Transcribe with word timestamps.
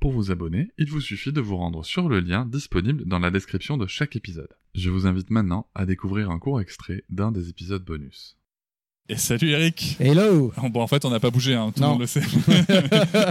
Pour 0.00 0.12
vous 0.12 0.30
abonner, 0.30 0.70
il 0.78 0.88
vous 0.90 1.00
suffit 1.00 1.32
de 1.32 1.40
vous 1.40 1.56
rendre 1.56 1.84
sur 1.84 2.08
le 2.08 2.20
lien 2.20 2.46
disponible 2.46 3.04
dans 3.06 3.18
la 3.18 3.30
description 3.32 3.76
de 3.76 3.86
chaque 3.88 4.14
épisode. 4.14 4.48
Je 4.74 4.90
vous 4.90 5.06
invite 5.06 5.30
maintenant 5.30 5.66
à 5.74 5.86
découvrir 5.86 6.30
un 6.30 6.38
court 6.38 6.60
extrait 6.60 7.02
d'un 7.10 7.32
des 7.32 7.48
épisodes 7.48 7.84
bonus. 7.84 8.36
Et 9.08 9.16
salut 9.16 9.48
Eric 9.50 9.96
Hello 9.98 10.52
Bon, 10.70 10.82
en 10.82 10.86
fait, 10.86 11.04
on 11.04 11.10
n'a 11.10 11.18
pas 11.18 11.30
bougé, 11.30 11.54
hein, 11.54 11.72
tout 11.74 11.82
le 11.82 11.88
monde 11.88 12.00
le 12.00 12.06
sait. 12.06 12.20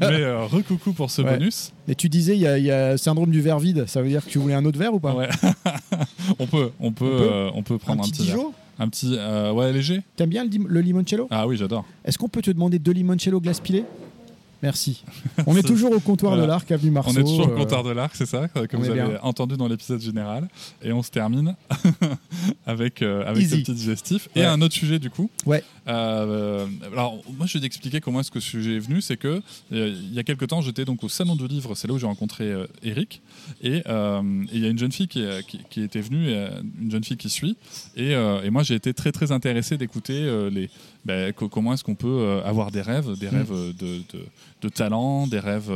Mais 0.00 0.20
euh, 0.22 0.44
recoucou 0.44 0.92
pour 0.92 1.10
ce 1.10 1.22
Ouais. 1.22 1.38
bonus. 1.38 1.72
Et 1.88 1.94
tu 1.94 2.08
disais, 2.10 2.36
il 2.36 2.40
y, 2.40 2.46
a- 2.46 2.58
il 2.58 2.64
y 2.64 2.70
a 2.72 2.98
syndrome 2.98 3.30
du 3.30 3.40
verre 3.40 3.58
vide. 3.60 3.86
Ça 3.86 4.02
veut 4.02 4.08
dire 4.08 4.22
que 4.24 4.28
tu 4.30 4.38
voulais 4.38 4.54
un 4.54 4.64
autre 4.66 4.78
verre 4.78 4.92
ou 4.92 5.00
pas? 5.00 5.14
Ouais. 5.14 5.28
on 6.38 6.46
peut, 6.46 6.72
on 6.80 6.92
peut, 6.92 7.04
On 7.06 7.18
peut? 7.18 7.28
euh, 7.32 7.50
on 7.54 7.62
peut 7.62 7.74
Un 7.74 7.78
prendre 7.78 8.00
un, 8.02 8.04
petit 8.04 8.10
petit 8.12 8.26
verre. 8.26 8.36
Dijon? 8.36 8.52
Un 8.80 8.88
petit, 8.88 9.14
euh, 9.16 9.52
ouais, 9.52 9.72
léger. 9.72 10.02
T'aimes 10.16 10.30
bien 10.30 10.44
le 10.44 10.80
limoncello? 10.80 11.26
Ah 11.30 11.46
oui, 11.46 11.56
j'adore. 11.56 11.86
Est-ce 12.04 12.18
qu'on 12.18 12.28
peut 12.28 12.42
te 12.42 12.50
demander 12.50 12.78
deux 12.78 12.92
limoncello 12.92 13.40
glace 13.40 13.60
pilée? 13.60 13.84
Merci. 14.62 15.04
On 15.46 15.56
est 15.56 15.62
toujours 15.62 15.92
au 15.92 16.00
comptoir 16.00 16.32
Voilà. 16.32 16.42
de 16.46 16.48
l'Arc, 16.48 16.70
avenue 16.70 16.90
Marceau. 16.90 17.12
on 17.16 17.20
est 17.20 17.22
toujours 17.24 17.48
au 17.48 17.52
euh, 17.52 17.56
comptoir 17.56 17.82
de 17.82 17.90
l'arc, 17.92 18.14
c'est 18.14 18.26
ça, 18.26 18.46
que 18.48 18.76
on 18.76 18.80
vous 18.80 18.86
est 18.86 18.90
avez 18.90 19.02
bien. 19.10 19.18
entendu 19.22 19.56
dans 19.56 19.68
l'épisode 19.68 20.00
général. 20.00 20.48
Et 20.82 20.92
on 20.92 21.02
se 21.02 21.10
termine 21.10 21.54
avec, 22.66 23.02
euh, 23.02 23.24
avec 23.26 23.46
ce 23.46 23.56
petit 23.56 23.72
digestif. 23.74 24.28
Et 24.34 24.44
un 24.44 24.60
autre 24.62 24.74
sujet, 24.74 24.98
du 24.98 25.10
coup. 25.10 25.30
Ouais. 25.46 25.62
Euh, 25.88 26.66
alors, 26.92 27.18
moi, 27.36 27.46
je 27.46 27.54
vais 27.58 27.62
t'expliquer 27.62 28.00
comment 28.00 28.20
est-ce 28.20 28.30
que 28.30 28.40
ce 28.40 28.48
sujet 28.48 28.76
est 28.76 28.80
venu. 28.80 29.00
C'est 29.00 29.16
que 29.16 29.42
euh, 29.72 29.88
il 29.88 30.12
y 30.14 30.18
a 30.18 30.22
quelques 30.22 30.46
temps, 30.48 30.60
j'étais 30.60 30.84
donc 30.84 31.02
au 31.04 31.08
salon 31.08 31.36
du 31.36 31.46
livre. 31.48 31.74
C'est 31.74 31.88
là 31.88 31.94
où 31.94 31.98
j'ai 31.98 32.06
rencontré 32.06 32.44
euh, 32.44 32.66
Eric. 32.82 33.22
Et 33.62 33.82
il 33.86 34.58
y 34.60 34.66
a 34.66 34.68
une 34.68 34.78
jeune 34.78 34.92
fille 34.92 35.08
qui, 35.08 35.24
qui, 35.48 35.60
qui 35.70 35.82
était 35.82 36.00
venue, 36.00 36.32
une 36.80 36.90
jeune 36.90 37.04
fille 37.04 37.16
qui 37.16 37.28
suit. 37.30 37.56
Et, 37.96 38.10
et 38.12 38.50
moi, 38.50 38.62
j'ai 38.62 38.74
été 38.74 38.94
très 38.94 39.12
très 39.12 39.32
intéressé 39.32 39.76
d'écouter 39.76 40.48
les 40.52 40.70
ben, 41.04 41.32
co- 41.32 41.48
comment 41.48 41.72
est-ce 41.72 41.82
qu'on 41.82 41.94
peut 41.94 42.40
avoir 42.44 42.70
des 42.70 42.82
rêves, 42.82 43.18
des 43.18 43.26
Mm. 43.30 43.34
rêves 43.34 43.52
de, 43.78 43.98
de, 44.12 44.24
de 44.62 44.68
talent, 44.68 45.26
des 45.26 45.38
rêves 45.38 45.70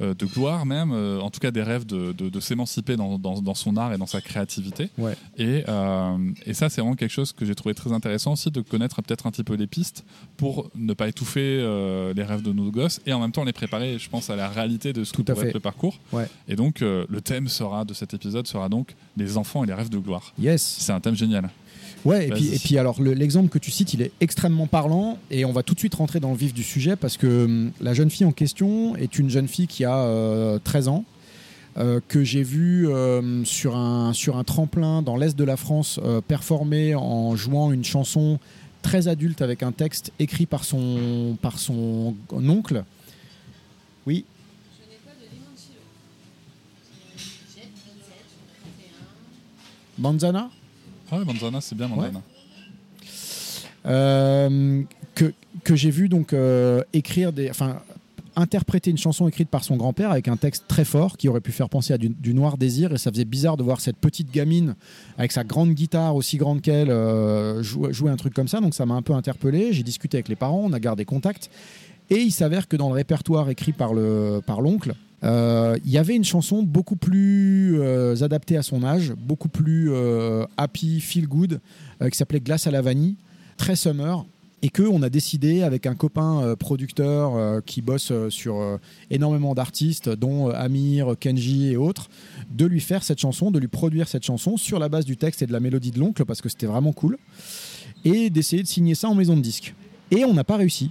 de 0.00 0.26
gloire 0.26 0.66
même, 0.66 0.92
en 0.92 1.30
tout 1.30 1.40
cas 1.40 1.50
des 1.50 1.62
rêves 1.62 1.86
de, 1.86 2.12
de, 2.12 2.28
de 2.28 2.40
s'émanciper 2.40 2.96
dans, 2.96 3.18
dans, 3.18 3.40
dans 3.40 3.54
son 3.54 3.76
art 3.76 3.92
et 3.94 3.98
dans 3.98 4.06
sa 4.06 4.20
créativité. 4.20 4.90
Ouais. 4.98 5.14
Et, 5.38 5.64
euh, 5.68 6.05
et 6.44 6.54
ça, 6.54 6.68
c'est 6.68 6.80
vraiment 6.80 6.96
quelque 6.96 7.10
chose 7.10 7.32
que 7.32 7.44
j'ai 7.44 7.54
trouvé 7.54 7.74
très 7.74 7.92
intéressant 7.92 8.32
aussi, 8.32 8.50
de 8.50 8.60
connaître 8.60 9.00
peut-être 9.02 9.26
un 9.26 9.30
petit 9.30 9.44
peu 9.44 9.54
les 9.54 9.66
pistes 9.66 10.04
pour 10.36 10.70
ne 10.74 10.92
pas 10.94 11.08
étouffer 11.08 11.40
euh, 11.60 12.12
les 12.14 12.22
rêves 12.22 12.42
de 12.42 12.52
nos 12.52 12.70
gosses 12.70 13.00
et 13.06 13.12
en 13.12 13.20
même 13.20 13.32
temps 13.32 13.44
les 13.44 13.52
préparer, 13.52 13.98
je 13.98 14.08
pense, 14.08 14.30
à 14.30 14.36
la 14.36 14.48
réalité 14.48 14.92
de 14.92 15.04
ce 15.04 15.12
Tout 15.12 15.24
que 15.24 15.32
pourrait 15.32 15.48
être 15.48 15.54
le 15.54 15.60
parcours. 15.60 15.98
Ouais. 16.12 16.26
Et 16.48 16.56
donc, 16.56 16.82
euh, 16.82 17.04
le 17.08 17.20
thème 17.20 17.48
sera 17.48 17.84
de 17.84 17.94
cet 17.94 18.14
épisode 18.14 18.46
sera 18.46 18.68
donc 18.68 18.94
les 19.16 19.36
enfants 19.36 19.64
et 19.64 19.66
les 19.66 19.74
rêves 19.74 19.90
de 19.90 19.98
gloire. 19.98 20.32
Yes. 20.38 20.62
C'est 20.80 20.92
un 20.92 21.00
thème 21.00 21.16
génial. 21.16 21.50
Ouais, 22.04 22.28
et 22.28 22.30
puis, 22.30 22.54
et 22.54 22.58
puis 22.58 22.78
alors, 22.78 23.02
le- 23.02 23.14
l'exemple 23.14 23.48
que 23.48 23.58
tu 23.58 23.72
cites, 23.72 23.92
il 23.94 24.00
est 24.02 24.12
extrêmement 24.20 24.68
parlant 24.68 25.18
et 25.30 25.44
on 25.44 25.52
va 25.52 25.64
tout 25.64 25.74
de 25.74 25.78
suite 25.80 25.94
rentrer 25.96 26.20
dans 26.20 26.30
le 26.30 26.36
vif 26.36 26.54
du 26.54 26.62
sujet 26.62 26.94
parce 26.94 27.16
que 27.16 27.44
hum, 27.46 27.72
la 27.80 27.94
jeune 27.94 28.10
fille 28.10 28.26
en 28.26 28.30
question 28.32 28.94
est 28.96 29.18
une 29.18 29.28
jeune 29.28 29.48
fille 29.48 29.66
qui 29.66 29.84
a 29.84 29.96
euh, 29.96 30.58
13 30.62 30.86
ans. 30.88 31.04
Euh, 31.78 32.00
que 32.08 32.24
j'ai 32.24 32.42
vue 32.42 32.88
euh, 32.88 33.44
sur, 33.44 33.76
un, 33.76 34.14
sur 34.14 34.38
un 34.38 34.44
tremplin 34.44 35.02
dans 35.02 35.18
l'est 35.18 35.36
de 35.36 35.44
la 35.44 35.58
France 35.58 36.00
euh, 36.02 36.22
performer 36.22 36.94
en 36.94 37.36
jouant 37.36 37.70
une 37.70 37.84
chanson 37.84 38.38
très 38.80 39.08
adulte 39.08 39.42
avec 39.42 39.62
un 39.62 39.72
texte 39.72 40.10
écrit 40.18 40.46
par 40.46 40.64
son, 40.64 41.36
par 41.42 41.58
son 41.58 42.14
oncle. 42.32 42.82
Oui, 44.06 44.24
Banzana 49.98 50.50
Ah 51.10 51.18
ouais, 51.18 51.24
Manzana, 51.26 51.60
c'est 51.60 51.74
bien 51.74 51.88
Manzana. 51.88 52.22
Euh, 53.84 54.82
que, 55.14 55.32
que 55.62 55.76
j'ai 55.76 55.90
vu 55.90 56.08
donc 56.08 56.34
écrire 56.92 57.32
des, 57.34 57.50
enfin 57.50 57.82
interpréter 58.36 58.90
une 58.90 58.98
chanson 58.98 59.26
écrite 59.26 59.48
par 59.48 59.64
son 59.64 59.76
grand-père 59.76 60.10
avec 60.10 60.28
un 60.28 60.36
texte 60.36 60.64
très 60.68 60.84
fort 60.84 61.16
qui 61.16 61.28
aurait 61.28 61.40
pu 61.40 61.52
faire 61.52 61.70
penser 61.70 61.94
à 61.94 61.98
du, 61.98 62.34
noir 62.34 62.58
désir. 62.58 62.92
Et 62.92 62.98
ça 62.98 63.10
faisait 63.10 63.24
bizarre 63.24 63.56
de 63.56 63.62
voir 63.62 63.80
cette 63.80 63.96
petite 63.96 64.30
gamine 64.30 64.76
avec 65.16 65.32
sa 65.32 65.42
grande 65.42 65.70
guitare 65.70 66.14
aussi 66.14 66.36
grande 66.36 66.60
qu'elle 66.60 66.90
euh, 66.90 67.62
jouer, 67.62 68.10
un 68.10 68.16
truc 68.16 68.34
comme 68.34 68.48
ça. 68.48 68.60
Donc 68.60 68.74
ça 68.74 68.84
m'a 68.84 68.94
un 68.94 69.02
peu 69.02 69.14
interpellé. 69.14 69.72
J'ai 69.72 69.82
discuté 69.82 70.18
avec 70.18 70.28
les 70.28 70.36
parents 70.36 70.62
on 70.64 70.72
a 70.72 70.80
gardé 70.80 71.04
contact. 71.04 71.50
Et 72.10 72.18
il 72.18 72.30
s'avère 72.30 72.68
que 72.68 72.76
dans 72.76 72.88
le 72.88 72.94
répertoire 72.94 73.50
écrit 73.50 73.72
par 73.72 73.92
le 73.92 74.40
par 74.46 74.60
l'oncle 74.60 74.94
euh, 75.24 75.76
il 75.84 75.90
y 75.90 75.98
avait 75.98 76.14
une 76.14 76.24
chanson 76.24 76.62
beaucoup 76.62 76.94
plus 76.94 77.80
euh, 77.80 78.22
adaptée 78.22 78.56
à 78.58 78.62
son 78.62 78.84
âge 78.84 79.14
beaucoup 79.16 79.48
plus 79.48 79.90
happy 80.56 81.00
feel 81.00 81.26
good 81.26 81.60
qui 82.00 82.16
s'appelait 82.16 82.40
Glace 82.40 82.66
à 82.66 82.70
la 82.70 82.82
vanille 82.82 83.16
très 83.56 83.74
summer 83.74 84.24
et 84.66 84.68
que 84.68 84.82
on 84.82 85.00
a 85.02 85.08
décidé 85.08 85.62
avec 85.62 85.86
un 85.86 85.94
copain 85.94 86.42
euh, 86.42 86.56
producteur 86.56 87.36
euh, 87.36 87.60
qui 87.64 87.82
bosse 87.82 88.10
euh, 88.10 88.30
sur 88.30 88.80
énormément 89.10 89.54
d'artistes 89.54 90.08
dont 90.08 90.50
Amir, 90.50 91.14
Kenji 91.20 91.70
et 91.70 91.76
autres 91.76 92.08
de 92.50 92.66
lui 92.66 92.80
faire 92.80 93.04
cette 93.04 93.20
chanson, 93.20 93.52
de 93.52 93.60
lui 93.60 93.68
produire 93.68 94.08
cette 94.08 94.24
chanson 94.24 94.56
sur 94.56 94.80
la 94.80 94.88
base 94.88 95.04
du 95.04 95.16
texte 95.16 95.40
et 95.42 95.46
de 95.46 95.52
la 95.52 95.60
mélodie 95.60 95.92
de 95.92 96.00
l'oncle 96.00 96.24
parce 96.24 96.42
que 96.42 96.48
c'était 96.48 96.66
vraiment 96.66 96.92
cool 96.92 97.16
et 98.04 98.28
d'essayer 98.28 98.64
de 98.64 98.66
signer 98.66 98.96
ça 98.96 99.08
en 99.08 99.14
maison 99.14 99.36
de 99.36 99.40
disque. 99.40 99.72
Et 100.10 100.24
on 100.24 100.34
n'a 100.34 100.42
pas 100.42 100.56
réussi. 100.56 100.90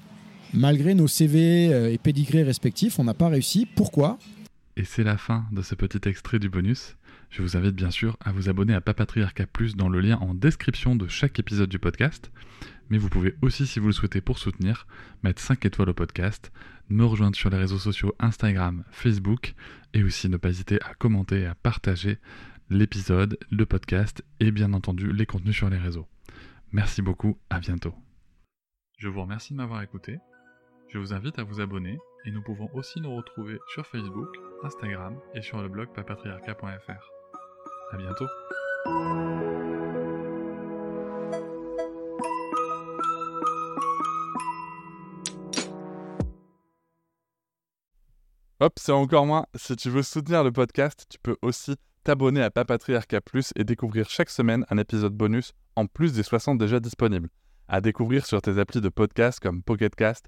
Malgré 0.53 0.96
nos 0.96 1.09
CV 1.09 1.66
et 1.92 1.97
pédigrés 1.97 2.44
respectifs, 2.44 2.97
on 2.97 3.03
n'a 3.03 3.13
pas 3.13 3.28
réussi. 3.28 3.68
Pourquoi? 3.75 4.18
Et 4.78 4.86
c'est 4.86 5.03
la 5.03 5.18
fin 5.18 5.44
de 5.52 5.62
ce 5.62 5.75
petit 5.75 6.07
extrait 6.07 6.40
du 6.40 6.47
bonus. 6.47 6.96
Je 7.30 7.41
vous 7.41 7.58
invite 7.58 7.75
bien 7.75 7.91
sûr 7.91 8.18
à 8.22 8.31
vous 8.31 8.50
abonner 8.50 8.74
à 8.74 8.81
Papatriarca 8.81 9.46
Plus 9.46 9.75
dans 9.75 9.90
le 9.90 10.00
lien 10.00 10.18
en 10.18 10.34
description 10.34 10.96
de 10.96 11.08
chaque 11.08 11.40
épisode 11.40 11.69
du 11.69 11.80
podcast. 11.80 12.31
Mais 12.90 12.97
vous 12.97 13.09
pouvez 13.09 13.36
aussi, 13.41 13.66
si 13.68 13.80
vous 13.80 13.88
le 13.88 13.94
souhaitez 13.94 14.22
pour 14.22 14.38
soutenir, 14.38 14.88
mettre 15.24 15.41
5 15.41 15.66
étoiles 15.66 15.90
au 15.90 15.94
podcast, 15.94 16.52
me 16.90 17.03
rejoindre 17.03 17.36
sur 17.36 17.50
les 17.50 17.58
réseaux 17.58 17.80
sociaux 17.80 18.13
Instagram, 18.19 18.83
Facebook, 18.92 19.56
et 19.94 20.04
aussi 20.04 20.30
ne 20.30 20.38
pas 20.38 20.50
hésiter 20.50 20.81
à 20.83 20.94
commenter 20.94 21.42
et 21.42 21.45
à 21.45 21.56
partager 21.56 22.19
l'épisode, 22.69 23.38
le 23.51 23.66
podcast 23.66 24.24
et 24.39 24.51
bien 24.51 24.74
entendu 24.74 25.12
les 25.12 25.25
contenus 25.25 25.56
sur 25.56 25.69
les 25.69 25.77
réseaux. 25.77 26.07
Merci 26.72 27.01
beaucoup, 27.01 27.38
à 27.50 27.60
bientôt. 27.60 27.95
Je 28.98 29.07
vous 29.07 29.22
remercie 29.22 29.54
de 29.54 29.57
m'avoir 29.57 29.81
écouté. 29.81 30.19
Je 30.89 30.98
vous 30.98 31.13
invite 31.13 31.39
à 31.39 31.44
vous 31.44 31.60
abonner 31.60 31.98
et 32.25 32.31
nous 32.31 32.42
pouvons 32.42 32.69
aussi 32.74 33.00
nous 33.01 33.16
retrouver 33.16 33.60
sur 33.68 33.86
Facebook, 33.86 34.30
Instagram 34.63 35.19
et 35.33 35.42
sur 35.42 35.62
le 35.62 35.69
blog 35.69 35.89
papatriarca.fr. 35.94 37.12
À 37.92 37.98
bientôt. 37.98 38.25
Hop, 48.62 48.74
c'est 48.77 48.92
encore 48.92 49.25
moins. 49.25 49.45
Si 49.56 49.75
tu 49.75 49.89
veux 49.89 50.01
soutenir 50.01 50.44
le 50.44 50.51
podcast, 50.51 51.06
tu 51.10 51.19
peux 51.19 51.36
aussi 51.42 51.75
t'abonner 52.04 52.42
à 52.42 52.50
Papatriarca 52.50 53.22
Plus 53.22 53.51
et 53.56 53.63
découvrir 53.63 54.10
chaque 54.10 54.30
semaine 54.30 54.66
un 54.69 54.77
épisode 54.77 55.13
bonus 55.13 55.54
en 55.75 55.86
plus 55.88 56.13
des 56.13 56.24
60 56.24 56.57
déjà 56.57 56.80
disponibles. 56.80 57.30
À 57.68 57.81
découvrir 57.81 58.25
sur 58.25 58.42
tes 58.42 58.57
applis 58.57 58.81
de 58.81 58.89
podcast 58.89 59.39
comme 59.39 59.62
Pocketcast, 59.62 60.27